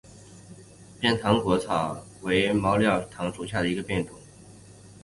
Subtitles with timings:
[0.99, 4.17] 扁果唐松草为毛茛科唐松草属下的一个变种。